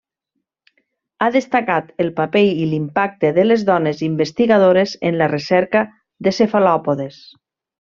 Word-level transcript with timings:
Ha 1.21 1.27
destacat 1.35 1.91
el 2.05 2.09
paper 2.19 2.41
i 2.63 2.65
l'impacte 2.71 3.31
de 3.37 3.45
les 3.51 3.67
dones 3.69 4.03
investigadores 4.09 4.97
en 5.11 5.21
la 5.23 5.29
recerca 5.37 5.85
de 6.31 6.35
cefalòpodes. 6.41 7.23